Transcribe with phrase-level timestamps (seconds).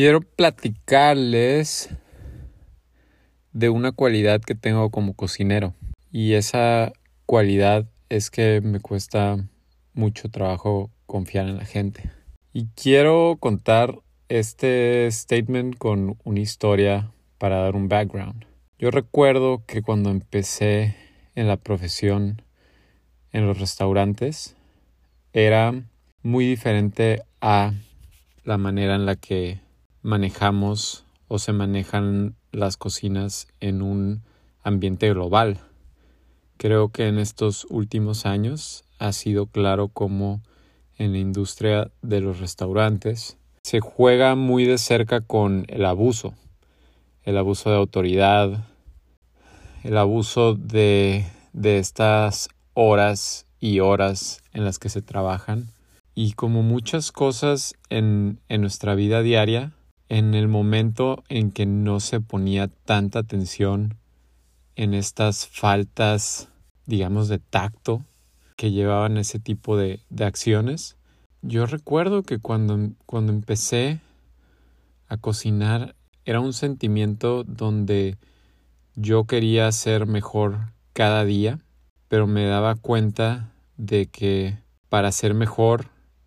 [0.00, 1.90] quiero platicarles
[3.52, 5.74] de una cualidad que tengo como cocinero.
[6.10, 6.94] Y esa
[7.26, 9.36] cualidad es que me cuesta
[9.92, 12.10] mucho trabajo confiar en la gente.
[12.54, 13.98] Y quiero contar
[14.30, 18.46] este statement con una historia para dar un background.
[18.78, 20.96] Yo recuerdo que cuando empecé
[21.34, 22.40] en la profesión
[23.32, 24.56] en los restaurantes
[25.34, 25.74] era
[26.22, 27.74] muy diferente a
[28.44, 29.60] la manera en la que
[30.02, 34.22] manejamos o se manejan las cocinas en un
[34.62, 35.58] ambiente global.
[36.56, 40.42] Creo que en estos últimos años ha sido claro cómo
[40.98, 46.34] en la industria de los restaurantes se juega muy de cerca con el abuso,
[47.24, 48.64] el abuso de autoridad,
[49.84, 55.68] el abuso de, de estas horas y horas en las que se trabajan.
[56.14, 59.72] Y como muchas cosas en, en nuestra vida diaria,
[60.10, 63.96] en el momento en que no se ponía tanta atención
[64.74, 66.48] en estas faltas,
[66.84, 68.04] digamos, de tacto
[68.56, 70.96] que llevaban ese tipo de, de acciones.
[71.42, 74.00] Yo recuerdo que cuando, cuando empecé
[75.06, 75.94] a cocinar
[76.24, 78.18] era un sentimiento donde
[78.96, 81.60] yo quería ser mejor cada día,
[82.08, 85.86] pero me daba cuenta de que para ser mejor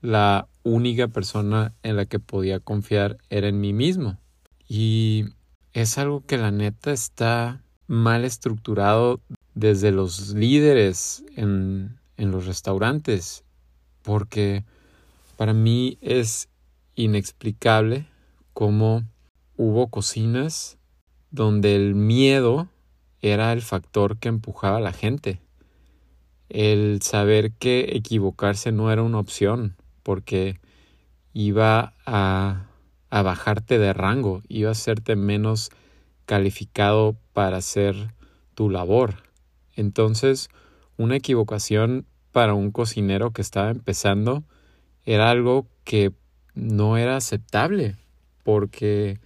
[0.00, 4.18] la única persona en la que podía confiar era en mí mismo.
[4.66, 5.26] Y
[5.72, 9.20] es algo que la neta está mal estructurado
[9.54, 13.44] desde los líderes en, en los restaurantes,
[14.02, 14.64] porque
[15.36, 16.48] para mí es
[16.96, 18.06] inexplicable
[18.52, 19.04] cómo
[19.56, 20.78] hubo cocinas
[21.30, 22.68] donde el miedo
[23.20, 25.40] era el factor que empujaba a la gente.
[26.48, 30.60] El saber que equivocarse no era una opción, porque
[31.32, 32.66] iba a,
[33.10, 35.70] a bajarte de rango, iba a hacerte menos
[36.26, 38.14] calificado para hacer
[38.54, 39.24] tu labor.
[39.74, 40.48] Entonces,
[40.96, 44.44] una equivocación para un cocinero que estaba empezando
[45.04, 46.12] era algo que
[46.54, 47.96] no era aceptable,
[48.42, 49.18] porque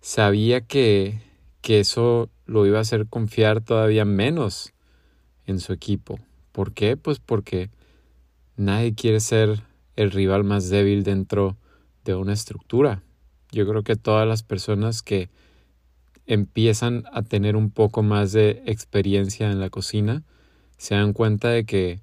[0.00, 1.20] sabía que,
[1.60, 4.72] que eso lo iba a hacer confiar todavía menos
[5.46, 6.18] en su equipo.
[6.52, 6.96] ¿Por qué?
[6.96, 7.70] Pues porque
[8.56, 9.62] nadie quiere ser
[9.98, 11.56] el rival más débil dentro
[12.04, 13.02] de una estructura.
[13.50, 15.28] Yo creo que todas las personas que
[16.24, 20.22] empiezan a tener un poco más de experiencia en la cocina
[20.76, 22.00] se dan cuenta de que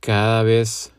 [0.00, 0.92] cada vez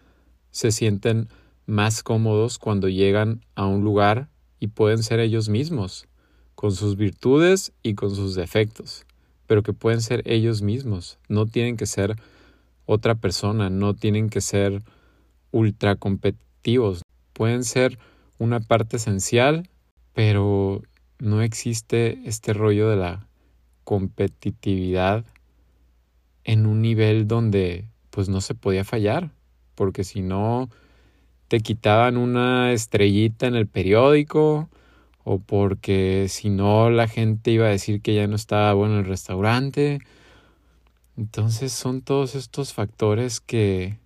[0.52, 1.28] se sienten
[1.66, 4.30] más cómodos cuando llegan a un lugar
[4.62, 6.08] y pueden ser ellos mismos,
[6.56, 9.06] con sus virtudes y con sus defectos,
[9.46, 12.16] pero que pueden ser ellos mismos, no tienen que ser
[12.86, 14.84] otra persona, no tienen que ser
[15.54, 17.04] ultra competitivos.
[17.32, 17.98] Pueden ser
[18.40, 19.70] una parte esencial,
[20.14, 20.82] pero
[21.20, 23.28] no existe este rollo de la
[23.86, 25.24] competitividad
[26.44, 29.32] en un nivel donde pues no se podía fallar,
[29.76, 30.70] porque si no
[31.48, 34.70] te quitaban una estrellita en el periódico
[35.24, 39.06] o porque si no la gente iba a decir que ya no estaba bueno el
[39.06, 40.00] restaurante.
[41.16, 44.00] Entonces son todos estos factores que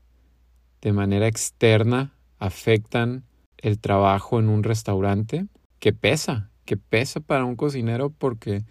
[0.82, 3.24] de manera externa afectan
[3.58, 5.48] el trabajo en un restaurante
[5.80, 8.64] que pesa, que pesa para un cocinero porque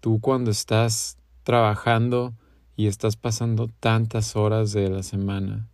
[0.00, 2.34] tú cuando estás trabajando
[2.76, 5.68] y estás pasando tantas horas de la semana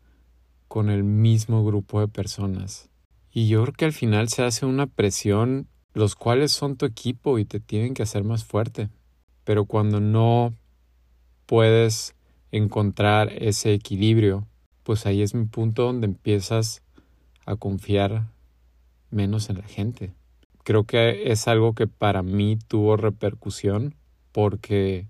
[0.68, 2.90] con el mismo grupo de personas.
[3.30, 7.38] Y yo creo que al final se hace una presión, los cuales son tu equipo
[7.38, 8.88] y te tienen que hacer más fuerte.
[9.44, 10.54] Pero cuando no
[11.46, 12.14] puedes
[12.50, 14.46] encontrar ese equilibrio,
[14.86, 16.80] pues ahí es mi punto donde empiezas
[17.44, 18.28] a confiar
[19.10, 20.14] menos en la gente.
[20.62, 23.96] Creo que es algo que para mí tuvo repercusión
[24.30, 25.08] porque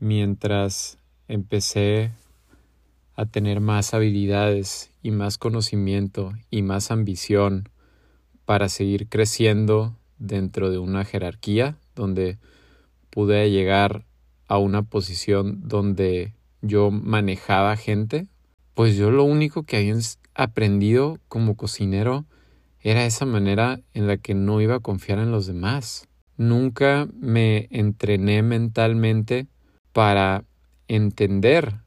[0.00, 0.96] mientras
[1.28, 2.12] empecé
[3.16, 7.68] a tener más habilidades y más conocimiento y más ambición
[8.46, 12.38] para seguir creciendo dentro de una jerarquía donde
[13.10, 14.06] pude llegar
[14.48, 16.32] a una posición donde
[16.62, 18.26] yo manejaba gente
[18.76, 19.96] pues yo lo único que había
[20.34, 22.26] aprendido como cocinero
[22.80, 26.06] era esa manera en la que no iba a confiar en los demás.
[26.36, 29.46] Nunca me entrené mentalmente
[29.94, 30.44] para
[30.88, 31.80] entender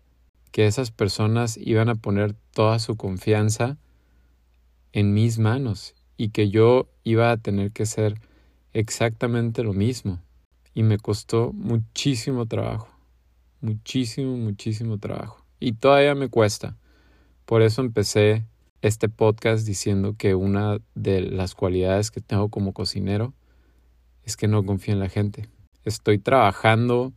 [0.51, 3.77] que esas personas iban a poner toda su confianza
[4.92, 8.19] en mis manos y que yo iba a tener que ser
[8.74, 10.24] exactamente lo mismo.
[10.74, 12.89] Y me costó muchísimo trabajo,
[13.62, 15.45] muchísimo, muchísimo trabajo.
[15.59, 16.78] Y todavía me cuesta.
[17.49, 18.45] Por eso empecé
[18.83, 23.33] este podcast diciendo que una de las cualidades que tengo como cocinero
[24.23, 25.49] es que no confío en la gente.
[25.83, 27.11] Estoy trabajando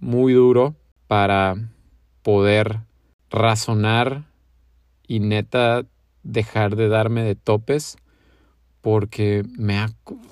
[0.00, 0.74] muy duro
[1.06, 1.54] para
[2.22, 2.80] poder
[3.30, 4.24] razonar
[5.06, 5.86] y neta
[6.24, 7.98] dejar de darme de topes
[8.80, 9.86] porque me,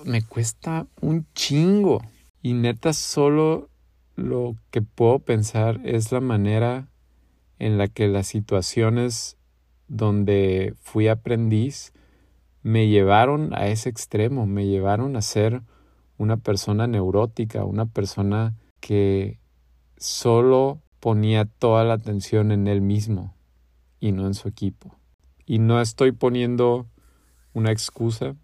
[0.05, 2.03] me cuesta un chingo.
[2.43, 3.71] Y neta solo
[4.17, 6.89] lo que puedo pensar es la manera
[7.59, 9.37] en la que las situaciones
[9.89, 11.93] donde fui aprendiz
[12.63, 15.63] me llevaron a ese extremo, me llevaron a ser
[16.19, 19.39] una persona neurótica, una persona que
[19.97, 23.35] solo ponía toda la atención en él mismo
[24.01, 24.97] y no en su equipo.
[25.47, 26.87] Y no estoy poniendo
[27.53, 28.35] una excusa,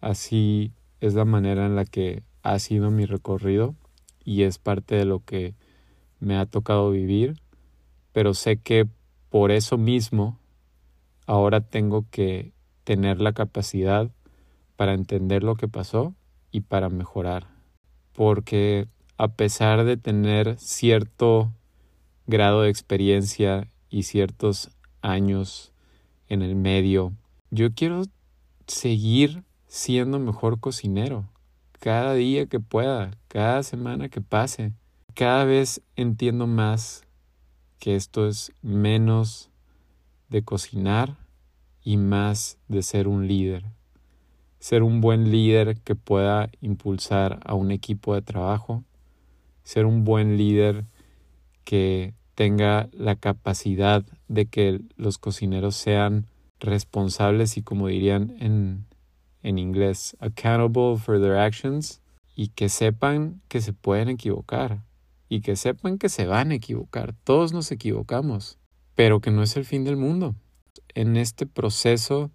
[0.00, 3.74] así es la manera en la que ha sido mi recorrido
[4.24, 5.54] y es parte de lo que
[6.18, 7.40] me ha tocado vivir,
[8.12, 8.86] pero sé que
[9.28, 10.38] por eso mismo
[11.26, 12.52] ahora tengo que
[12.84, 14.10] tener la capacidad
[14.76, 16.14] para entender lo que pasó
[16.50, 17.46] y para mejorar.
[18.12, 21.52] Porque a pesar de tener cierto
[22.26, 24.70] grado de experiencia y ciertos
[25.02, 25.72] años
[26.28, 27.12] en el medio,
[27.50, 28.02] yo quiero
[28.66, 31.28] seguir siendo mejor cocinero.
[31.78, 34.72] Cada día que pueda, cada semana que pase,
[35.14, 37.02] cada vez entiendo más
[37.80, 39.50] que esto es menos
[40.28, 41.16] de cocinar
[41.82, 43.64] y más de ser un líder.
[44.60, 48.84] Ser un buen líder que pueda impulsar a un equipo de trabajo.
[49.64, 50.84] Ser un buen líder
[51.64, 56.26] que tenga la capacidad de que los cocineros sean
[56.60, 58.84] responsables y como dirían en,
[59.42, 62.02] en inglés, accountable for their actions
[62.36, 64.82] y que sepan que se pueden equivocar
[65.30, 67.14] y que sepan que se van a equivocar.
[67.24, 68.60] Todos nos equivocamos
[69.00, 70.34] pero que no es el fin del mundo.
[70.94, 72.30] En este proceso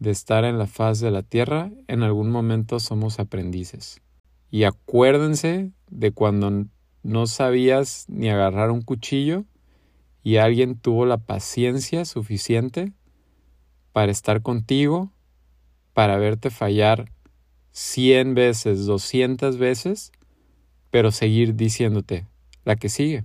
[0.00, 4.02] de estar en la faz de la tierra, en algún momento somos aprendices.
[4.50, 6.66] Y acuérdense de cuando
[7.04, 9.44] no sabías ni agarrar un cuchillo
[10.24, 12.92] y alguien tuvo la paciencia suficiente
[13.92, 15.12] para estar contigo,
[15.92, 17.12] para verte fallar
[17.70, 20.10] cien veces, doscientas veces,
[20.90, 22.26] pero seguir diciéndote
[22.64, 23.24] la que sigue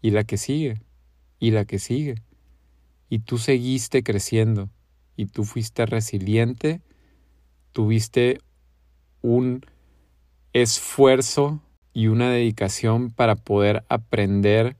[0.00, 0.80] y la que sigue
[1.38, 2.22] y la que sigue.
[3.08, 4.70] Y tú seguiste creciendo
[5.16, 6.82] y tú fuiste resiliente,
[7.72, 8.40] tuviste
[9.22, 9.64] un
[10.52, 11.60] esfuerzo
[11.92, 14.76] y una dedicación para poder aprender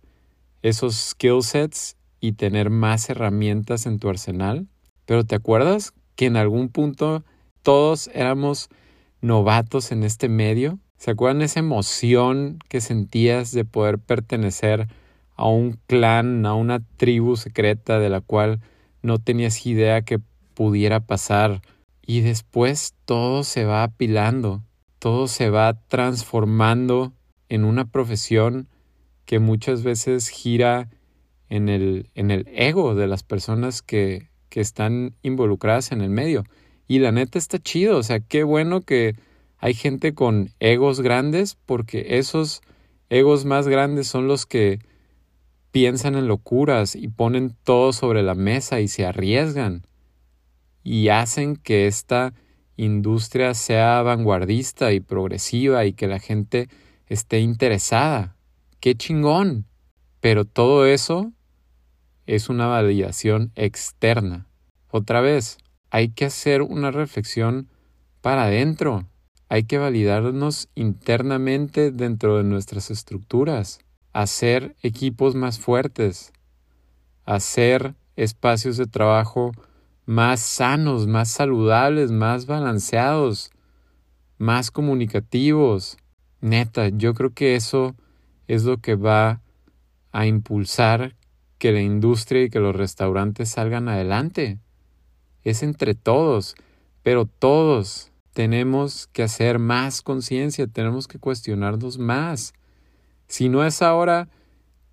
[0.62, 4.68] esos skill sets y tener más herramientas en tu arsenal.
[5.06, 7.24] Pero ¿te acuerdas que en algún punto
[7.62, 8.68] todos éramos
[9.20, 10.78] novatos en este medio?
[10.98, 14.88] ¿Se acuerdan esa emoción que sentías de poder pertenecer
[15.38, 18.60] a un clan, a una tribu secreta de la cual
[19.02, 20.18] no tenías idea que
[20.54, 21.62] pudiera pasar.
[22.04, 24.64] Y después todo se va apilando,
[24.98, 27.12] todo se va transformando
[27.48, 28.66] en una profesión
[29.24, 30.90] que muchas veces gira
[31.48, 36.42] en el, en el ego de las personas que, que están involucradas en el medio.
[36.88, 39.14] Y la neta está chido, o sea, qué bueno que
[39.58, 42.62] hay gente con egos grandes, porque esos
[43.10, 44.78] egos más grandes son los que
[45.70, 49.82] piensan en locuras y ponen todo sobre la mesa y se arriesgan
[50.82, 52.32] y hacen que esta
[52.76, 56.68] industria sea vanguardista y progresiva y que la gente
[57.06, 58.36] esté interesada.
[58.80, 59.66] ¡Qué chingón!
[60.20, 61.32] Pero todo eso
[62.26, 64.46] es una validación externa.
[64.90, 65.58] Otra vez,
[65.90, 67.68] hay que hacer una reflexión
[68.20, 69.06] para adentro.
[69.48, 73.80] Hay que validarnos internamente dentro de nuestras estructuras
[74.12, 76.32] hacer equipos más fuertes,
[77.24, 79.52] hacer espacios de trabajo
[80.06, 83.50] más sanos, más saludables, más balanceados,
[84.38, 85.98] más comunicativos.
[86.40, 87.94] Neta, yo creo que eso
[88.46, 89.40] es lo que va
[90.10, 91.14] a impulsar
[91.58, 94.58] que la industria y que los restaurantes salgan adelante.
[95.44, 96.54] Es entre todos,
[97.02, 102.52] pero todos tenemos que hacer más conciencia, tenemos que cuestionarnos más.
[103.26, 104.28] Si no es ahora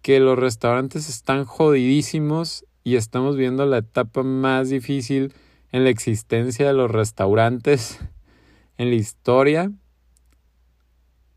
[0.02, 5.32] que los restaurantes están jodidísimos y estamos viendo la etapa más difícil
[5.72, 8.00] en la existencia de los restaurantes
[8.80, 9.72] en la historia,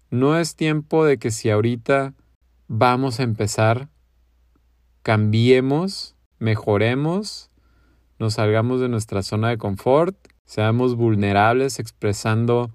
[0.09, 2.15] no es tiempo de que si ahorita
[2.69, 3.91] vamos a empezar,
[5.03, 7.51] cambiemos, mejoremos,
[8.19, 10.17] nos salgamos de nuestra zona de confort,
[10.49, 12.71] seamos vulnerables expresando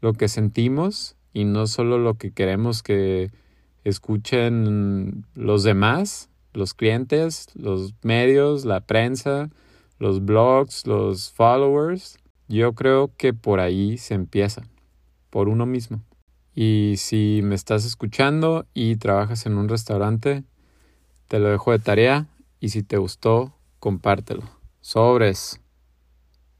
[0.00, 3.30] lo que sentimos y no solo lo que queremos que
[3.84, 9.50] escuchen los demás, los clientes, los medios, la prensa,
[10.00, 12.18] los blogs, los followers.
[12.48, 14.62] Yo creo que por ahí se empieza,
[15.30, 16.02] por uno mismo.
[16.56, 20.42] Y si me estás escuchando y trabajas en un restaurante,
[21.28, 22.26] te lo dejo de tarea
[22.58, 24.42] y si te gustó, compártelo.
[24.80, 25.61] Sobres.